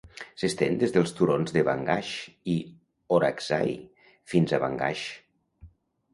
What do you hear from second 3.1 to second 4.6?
Orakzai fins